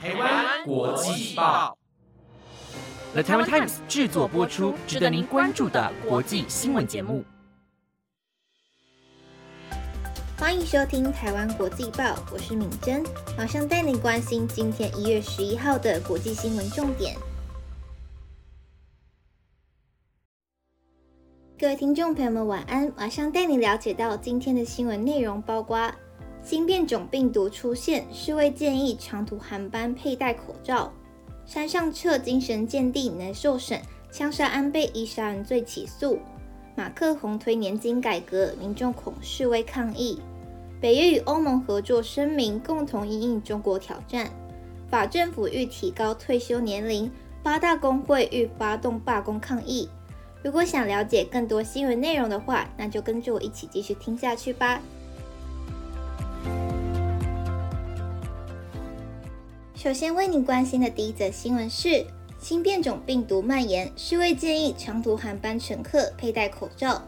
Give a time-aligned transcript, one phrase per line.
[0.00, 1.76] 台湾国际报
[3.14, 7.24] ，The Taiwan Times 制作播出，值得您关注的国际新闻节目。
[10.36, 13.04] 欢迎收听台湾国际报，我是敏珍，
[13.36, 17.16] 马上带您关心今天一月十一号的国际新闻重点。
[21.58, 22.92] 各位听众朋友们，晚安！
[22.96, 25.92] 马上带你了解到今天的新闻内容，包括
[26.48, 30.90] 新变种病毒出现，世卫建议长途航班佩戴口罩；
[31.44, 33.78] 山上彻精神鉴定能受审，
[34.10, 36.16] 枪杀安倍一杀人罪起诉；
[36.74, 40.16] 马克宏推年金改革，民众恐示威抗议；
[40.80, 44.28] 北约与欧盟合作声明，共同应应中国挑战；
[44.88, 47.10] 法政府欲提高退休年龄；
[47.42, 49.86] 八大工会欲发动罢工抗议。
[50.42, 54.80] 如果想了解更多新闻内容的话，那就跟着我一起继续听下去吧。
[59.80, 62.04] 首先为您关心的第一则新闻是：
[62.36, 67.00] 新变种病毒蔓延，世卫建议长途航班乘客佩戴口罩。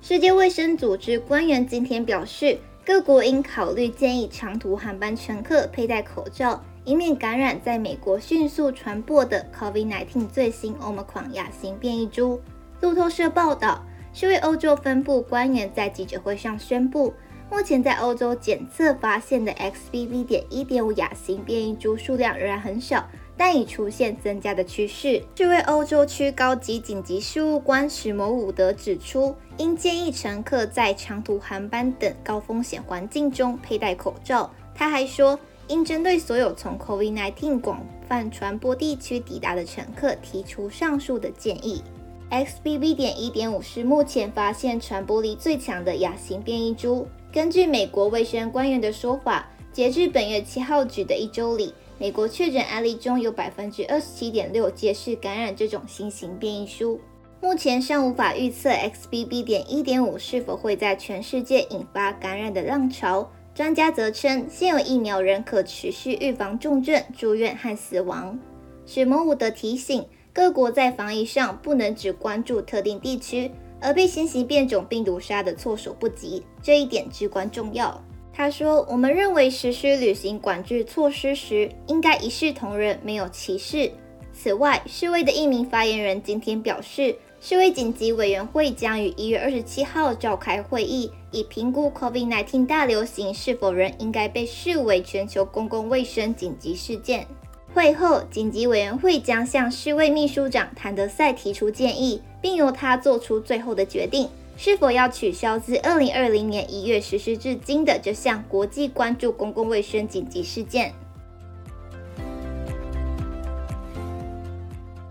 [0.00, 12.40] 世界卫生组织官员今天表示，各国应考虑建议长途航班乘客佩戴口罩，以免感染在美国迅速传播的 COVID-19 最新 Omicron 亚型变异株。
[12.80, 17.12] 路透社报道，世卫欧洲分部官员在记者会上宣布，
[17.50, 20.24] 目前在欧洲检测发现的 XBB.
[20.24, 25.22] 点一点五亚型变异株数量仍然很少，但已出现增加的趋势。
[25.34, 34.50] 这位欧洲区高级紧急事务官史摩伍德指出，应建议乘客在长途航班等高风险环境中佩戴口罩。
[34.74, 35.38] 他还说，
[35.68, 41.82] 应针对所有从 COVID-19 广泛传播地区抵达的乘客提出上述的建议。
[42.28, 42.94] XBB.
[42.96, 47.06] 点一点五是目前发现传播力最强的亚型变异株。
[47.36, 56.98] 根据美国卫生官员的说法，截至本月七号止的一周里，美国确诊案例中有百分之二十七点六皆是感染这种新型变异株。
[57.42, 59.44] 目前尚无法预测 XBB.
[59.44, 63.30] 点一点五是否会在全世界引发感染的浪潮。
[63.54, 68.38] 专家则称，现有疫苗仍可持续预防重症、住院和死亡。
[68.86, 70.02] 史摩伍德提醒。
[70.32, 73.50] 各国在防疫上不能只关注特定地区，
[73.80, 78.02] 而被新型变种病毒杀得措手不及，这一点至关重要。
[78.32, 83.90] 他说：“我们认为实施旅行管制措施时，应该一视同仁，没有歧视。”
[84.32, 97.26] 此外，世卫的一名发言人今天表示，世卫紧急委员会将于一月二十七号召开会议，以评估 COVID-19 大流行是否仍应该被视为全球公共卫生紧急事件。
[97.72, 110.94] 会后，紧急委员会将向世卫秘书长谭德赛提出建议，并由他做出最后的决定，是否要取消自2020年1月实施至今的这项国际关注公共卫生紧急事件。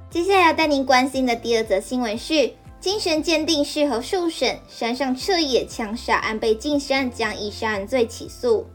[0.10, 8.66] 接下来要带您关心的第二则新闻是：精神鉴定适合受审，山上彻夜枪杀安倍晋三将以杀人罪起诉。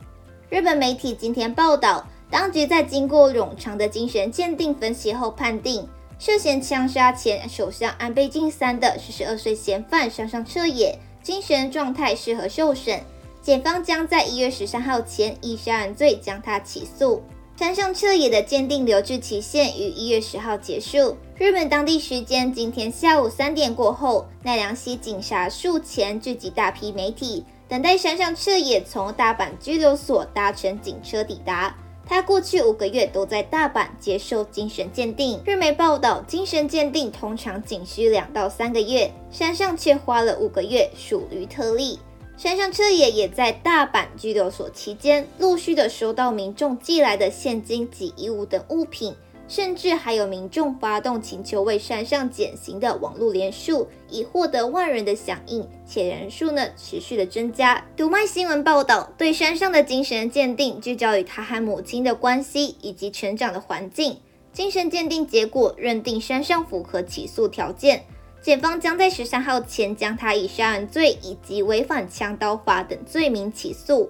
[0.50, 2.06] 日本媒体今天报道。
[2.30, 5.88] 当局在经过冗长的精神鉴定分析后，判定
[6.20, 13.00] 涉嫌枪杀前首相安倍晋三的四十二岁嫌犯山上彻也精神状态适合受审，
[13.40, 17.22] 检方将在一月十三号前以杀人罪将他起诉。
[17.56, 21.16] 山上彻也的鉴定留置期限于一月十号结束。
[21.38, 31.74] 日本当地时间今天下午三点过后，奈良西警察署前聚集大批媒体，等待山上彻也从大阪拘留所搭乘警车抵达。
[32.10, 35.40] 他过去五个月都在大阪接受精神鉴定。
[35.46, 42.00] 日媒报道，精神鉴定通常仅需两到三个月，山上却花了五个月，属于特例。
[42.36, 49.14] 山上彻也也在大阪拘留所期间，陆续的收到民众寄来的现金及衣物等物品。
[49.50, 57.84] 甚至还有民众发动请求为山上减刑的网络连署，以获得万人的响应，且人数呢持续的增加。
[57.96, 64.18] 读卖新闻报道，对山上的精神鉴定聚焦于他和母亲的关系以及成长的环境。
[64.52, 68.04] 精神鉴定结果认定山上符合起诉条件，
[68.40, 74.08] 检方将在十三号前将他以杀人罪以及违反枪刀法等罪名起诉。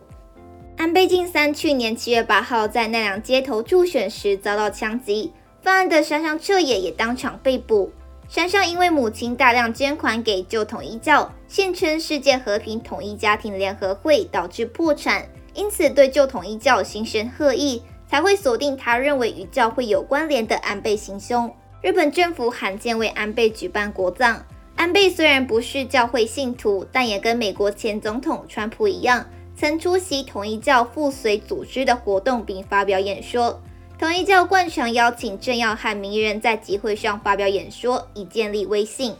[0.81, 5.31] 安倍晋三去年七月八号在奈良街头助选时遭到枪击，
[5.61, 7.93] 犯案的山上彻也也当场被捕。
[8.31, 21.55] 山上因为母亲大量捐款给旧统一教，现称世界和平统一家庭联合会，导致破产，因此对旧统一教心生恶意，才会锁定他认为与教会有关联的安倍行凶。
[21.83, 24.43] 日本政府罕见为安倍举办国葬。
[24.77, 29.27] 安倍虽然不是教会信徒，但也跟美国前总统川普一样。
[29.61, 33.61] 曾出席统一教附随组织的活动并发表演说。
[33.99, 39.15] 统一教惯常邀请政要和名人在集会上发表演说，以建立威信。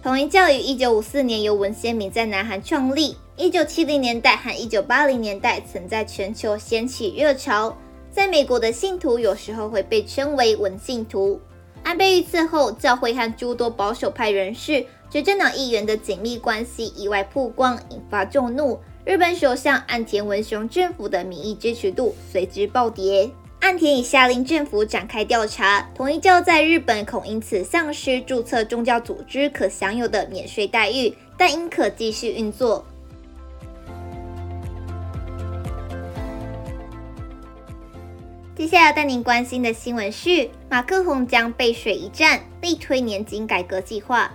[0.00, 7.76] 统一教于1954年由文先明在南韩创立，1970年代和1980年代曾在全球掀起热潮。
[8.12, 11.40] 在美国的信徒有时候会被称为文信徒。
[11.82, 18.78] 安倍遇刺后，教会和诸多保守派人士、执政党议员的紧密关系意外曝光，引发众怒。
[19.10, 23.28] 日本首相岸田文雄政府的民意支持度随之暴跌。
[23.58, 32.86] 岸田已下令政府展开调查，统一教在日本恐因此丧失注册宗教组织可享有的免税待遇，但应可继续运作。
[38.54, 44.30] 接下来带您关心的新闻是，马克宏将背水一战，力推年金改革计划。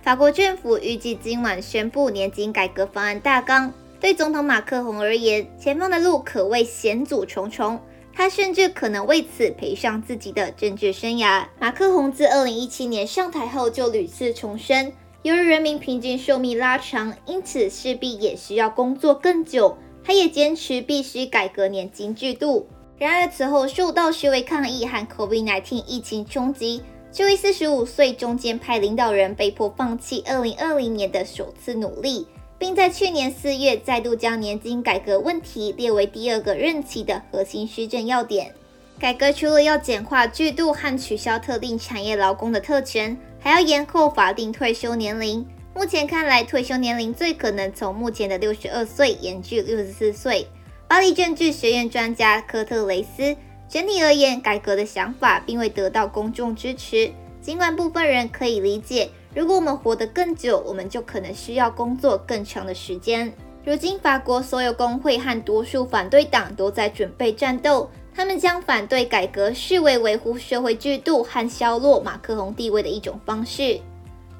[0.00, 3.70] 法国政府预计今晚宣布年金改革方案大纲。
[3.98, 7.80] 对总统马克宏而言，前方的路可谓险阻重重，
[8.12, 11.46] 他甚至可能为此赔上自己的政治生涯。
[11.58, 19.76] 马克宏自2017年上台后就屡次重申，由于人民平均寿命拉长，因此势必也需要工作更久。
[20.04, 22.68] 他也坚持必须改革年金制度。
[22.96, 32.26] 然而，此后受到示威抗议和 COVID-19 疫情冲击，这位45岁中间派领导人被迫放弃2020年的首次努力，
[32.58, 38.52] 并在去年四月再度将年金改革问题列为第二个任期的核心施政要点。
[38.98, 45.46] 改革除了要简化制度和取消特定产业劳工的特权，还要延后法定退休年龄。
[45.74, 50.46] 目前看来，退休年龄最可能从目前的六十二岁延至六十四岁。
[50.88, 53.36] 巴黎政治学院专家科特雷斯，
[53.68, 57.12] 整体而言，改革的想法并未得到公众支持。
[57.42, 63.30] 尽管部分人可以理解，如果我们活得更久，我们就可能需要工作更长的时间。
[63.66, 73.78] 如今，法国所有工会和多数反对党都在准备战斗，他们将反对改革视为维护社会制度和削弱马克宏地位的一种方式。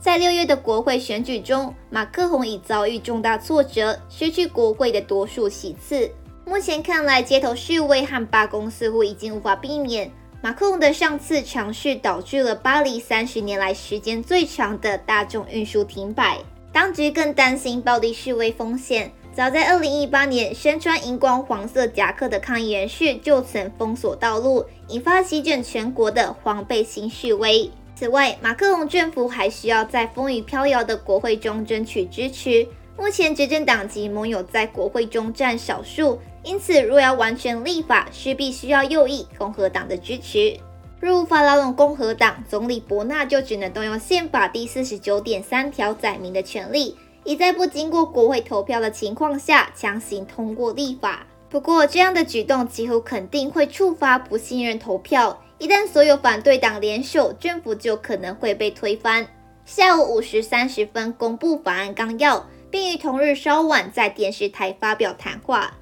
[0.01, 6.11] 在六月的国会选举中，马克宏已遭遇重大挫折，失去国会的多数席次。
[6.47, 10.11] 目前看来，街头示威和罢工似乎已经无法避免。
[10.43, 16.39] 马克龙的上次尝试导致了巴黎三十年来时间最长的大众运输停摆。
[16.73, 19.11] 当局更担心暴力示威风险。
[19.35, 27.71] 早在二零一八年，身穿荧光黄色夹克的抗议人士就曾封锁道路，引发席卷全国的黄背心示威。
[27.95, 32.67] 此外，马克龙政府还需要在风雨飘摇的国会中争取支持。
[32.99, 36.19] 目前执政党及盟友在国会中占少数。
[36.47, 40.57] 因此，若要完全立法，势必需要右翼共和党的支持。
[41.01, 51.27] 若无法拉拢共和党，总理伯纳就只能动用宪法第四十九点三条载明的权利，以在不经过国会投票的情况下强行通过立法。
[51.51, 55.43] 不过，这样的举动几乎肯定会触发不信任投票。
[55.59, 59.27] 一旦所有反对党联手，政府就可能会被推翻。
[59.65, 65.75] 下午五时三十分公布法案纲要，并于同日稍晚在电视台发表谈话。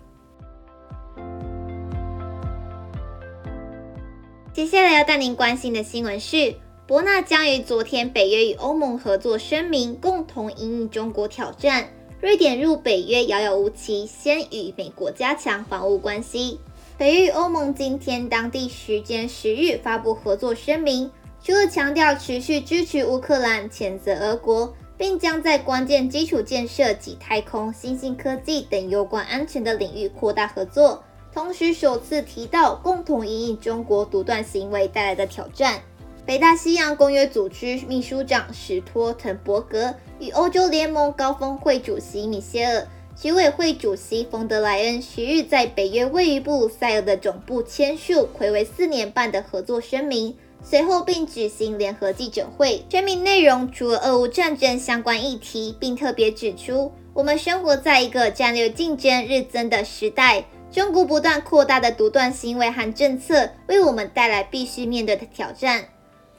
[4.54, 6.54] 接下来要带您关心的新闻是，
[6.86, 11.88] 博纳将于昨天北约与欧盟合作声明，共同应应中国挑战。
[12.20, 16.60] 瑞典入北约遥遥无期，先与美国加强防务关系。
[16.96, 21.10] 北约欧盟今天当地时间十日发布合作声明，
[21.42, 31.02] 除了强调持续支持乌克兰、谴责俄国，并将在关键基础建设及太空、新兴科技等有关安全的领域扩大合作。
[31.34, 35.82] 同时，首次提到共同应对中国独断行为带来的挑战。
[36.24, 42.86] 北大西洋公约组织秘书长史托滕伯格与欧洲联盟高峰会主席米歇尔、
[43.16, 52.84] 执委会主席冯德莱恩十日在北约位于布鲁塞尔的总部签署暌违四年半的合作声明，随后并举行联合记者会。
[52.88, 60.44] 声明内容除了俄乌战争相关议题，并特别指出，我们生活在一个战略竞争日增的时代。
[60.74, 65.84] 中国不断扩大的独断行为和政策，为我们带来必须面对的挑战。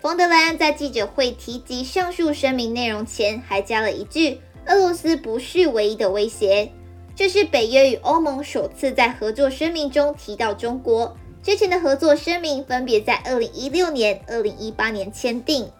[0.01, 6.69] 冯德莱恩在记者会提及上述声明内容前，还加了一句：“俄罗斯不是唯一的威胁。”
[7.15, 11.15] 这是北约与欧盟首次在合作声明中提到中国。
[11.41, 15.71] 之前的合作声明分别在2016年、2018年签订。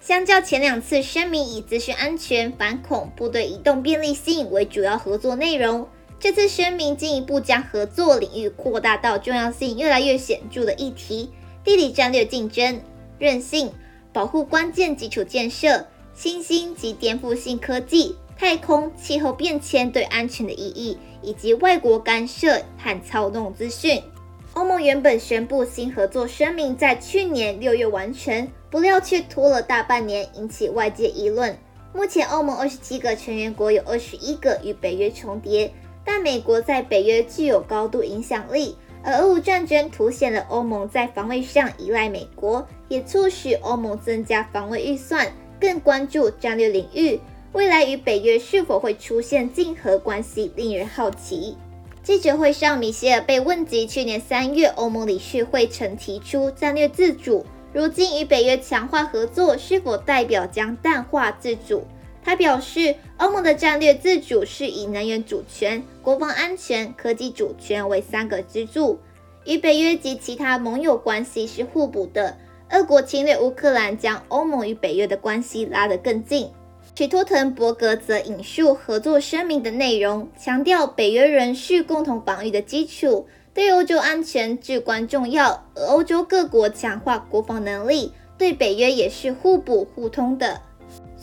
[0.00, 5.86] 相较前两次声明，以资讯安全、反恐、部队移动便利性为主要合作内容。
[6.20, 11.30] 这次声明进一步将合作领域扩大到重要性越来越显著的议题：
[11.64, 12.78] 地理战略竞争、
[13.18, 13.72] 韧性、
[14.12, 24.02] 保护关键基础建设、新兴及颠覆性科技、太空、气候变迁对安全的意义，以及外国干涉和操纵资讯。
[24.52, 31.56] 欧盟原本宣布新合作声明在去年六月完成，不料却拖了大半年，引起外界议论。
[31.94, 35.72] 目前欧盟二十七个成员国有二十一个与北约重叠，
[36.12, 47.20] 但美国在北约具有高度影响力，而俄乌战争凸显了欧盟在防卫上依赖美国，也促使欧盟增加防卫预算，更关注战略领域。
[47.52, 51.56] 未来与北约是否会出现竞合关系，令人好奇。
[52.02, 61.84] 记者会上，米歇尔被问及去年三月欧盟理事会曾提出战略自主，如今与北约强化合作是否代表将淡化自主？
[62.22, 68.98] 他表示，欧盟的战略自主是以能源主权、国防安全、科技主权为三个支柱，
[69.44, 72.36] 与北约及其他盟友关系是互补的。
[72.70, 76.50] 俄国侵略乌克兰，将欧盟与北约的关系拉得更近。
[76.94, 85.64] 许托滕伯格则引述合作声明的内容，强调北约仍是共同防御的基础，对欧洲安全至关重要。
[85.74, 90.60] 而欧洲各国强化国防能力，对北约也是互补互通的。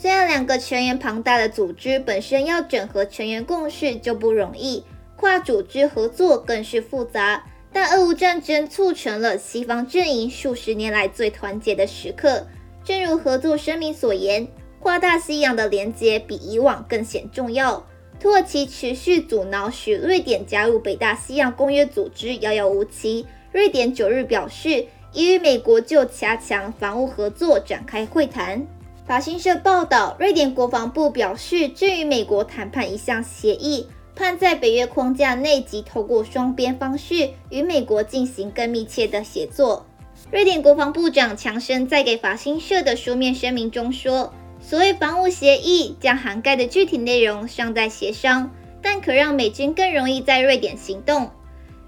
[0.00, 4.84] 虽然两个成员庞大的组织本身要整合成员共识就不容易，
[5.16, 12.46] 跨组织合作更是复杂，但俄乌战争促成了西方阵营数十年来最团结的时刻。
[12.84, 14.46] 正如合作声明所言。
[14.80, 17.84] 跨大西洋的连接比以往更显重要。
[18.20, 23.26] 土耳其持续阻挠使瑞典加入北大西洋公约组织遥遥无期。
[23.50, 28.64] 瑞典九日表示，已与美国就加强防务合作展开会谈。
[29.08, 39.86] 法新社报道，瑞典国防部表示，正与美国谈判一项协议，盼在北约框架内及透过双边方式与美国进行更密切的协作。
[40.30, 44.30] 瑞典国防部长强生在给法新社的书面声明中说。
[44.60, 48.50] 所谓防务协议将涵盖的具体内容尚在协商，
[48.82, 51.30] 但可让美军更容易在瑞典行动。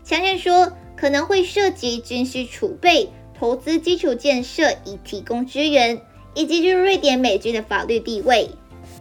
[0.03, 6.00] 强生说，可能会涉及军需储备、投资基础建设以提供支援，
[6.35, 8.49] 以及瑞典美军的法律地位。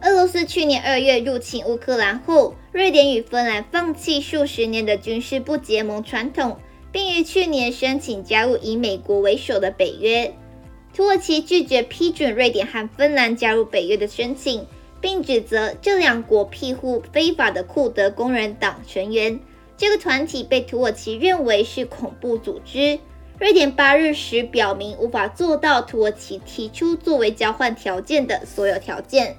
[0.02, 6.58] 俄罗斯去年二月入侵乌克兰后，瑞典与芬兰放弃数十年的军事不结盟传统，
[6.90, 10.32] 并于去年申请加入以美国为首的北约。
[10.94, 14.66] 土耳其拒绝批准瑞典和芬兰加入北约的申请，
[15.00, 19.38] 并指责这两国庇护非法的库德工人党成员。
[19.76, 22.98] 这个团体被土耳其认为是恐怖组织。
[23.40, 29.34] 瑞典八日时表明无法做到土耳其提出作为交换条件的所有条件。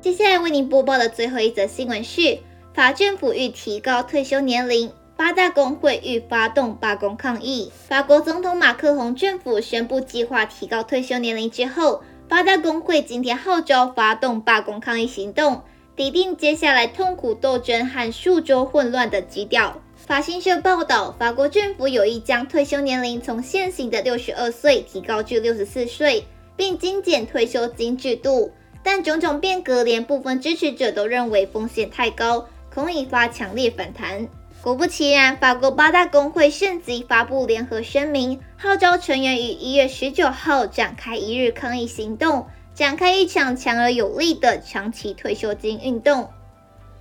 [0.00, 2.40] 接下来为您播报的最后一则新闻是：
[2.74, 4.90] 法政府欲提高退休年龄。
[5.16, 7.72] 八大工会欲发动罢工抗议。
[7.88, 15.62] 法国总统马克龙政府宣布计划提高退休年龄之后，八大工会今天号召发动罢工抗议行动，
[15.96, 19.80] 抵定接下来痛苦斗争和数周混乱的基调。
[19.96, 28.52] 法新社报道，法国政府有意将退休年龄从现行的六十二岁提高至六十四岁，并精简退休金制度。
[28.82, 34.28] 但种种变革，连部分支持者都认为风险太高，恐引发强烈反弹。
[34.62, 46.28] 果不其然，法国八大工会甚至发布联合声明，号召成员于一月十九号展开一日抗议行动，展开一场强而有力的长期退休金运动。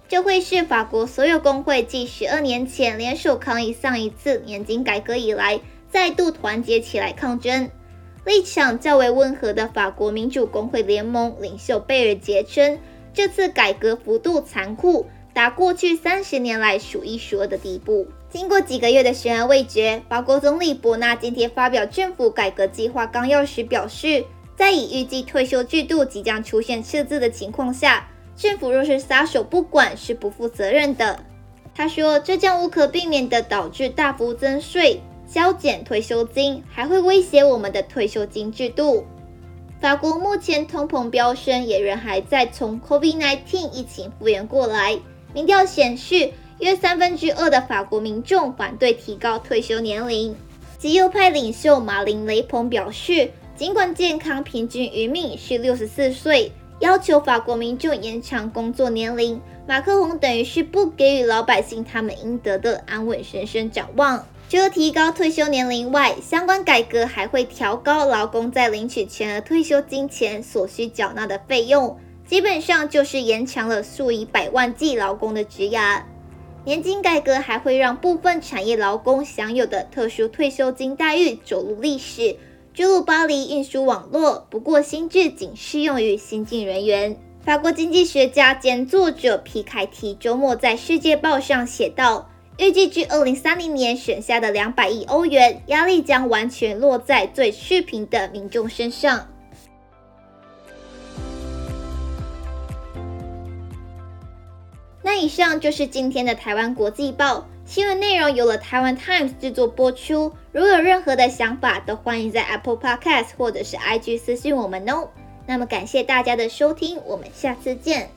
[0.07, 5.59] 这会是法国所有工会继十二年前联手抗议上一次年金改革以来，
[5.91, 7.69] 再度团结起来抗争。
[8.23, 12.79] 立场较为温和的法国民主工会联盟领袖贝尔杰称，
[13.13, 15.05] 这次改革幅度残酷。
[15.33, 18.07] 达过去三十年来数一数二的地步。
[18.29, 24.23] 经过几个月的悬而未决，法国总理博纳今天发表政府改革计划纲要时表示，
[24.55, 31.19] 在已预计退休制度即将出现赤字的情况下，政府若是撒手不管，是不负责任的。
[31.73, 39.05] 他说，这将无可避免地导致大幅增税、削减退休金，还会威胁我们的退休金制度。
[39.81, 44.97] 法国目前通膨飙升，也仍还在从 COVID-19 疫情复原过来。
[45.33, 50.33] 民调显示，约三分之二的法国民众反对提高退休年龄。
[50.77, 64.27] 极右派领袖马林·雷鹏表示，尽管健康平均余命是六十四岁，要求法国民众延长工作年龄，马克龙等于是不给予老百姓他们应得的安稳人生展望。
[64.49, 71.97] 除了提高退休年龄外，相关改革还会调高劳工在领取全额退休金前所需缴纳的费用。
[72.27, 76.01] 基本上就是延长了数以百万计劳工的职涯。
[76.65, 82.35] 年金改革还会让部分产业劳工享有的特殊退休金待遇走入历史，
[82.75, 84.45] 诸如巴黎运输网络。
[84.49, 87.17] 不过新制仅适用于新进人员。
[87.41, 92.29] 法国经济学家兼作者皮凯提周末在《世界报》上写道
[92.59, 99.25] ：“预计至二零三零年省下的两百亿欧元，压力将完全落在最赤贫的民众身上。”
[105.01, 110.31] 那以上就是今天的台湾国际报新闻内容，由了台湾 Times 制作播出。
[110.51, 115.09] 如果有任何的想法，都欢迎在 Apple Podcast 或者是 IG 私信我们哦。
[115.47, 118.11] 那么感谢大家的收听，我们下次见。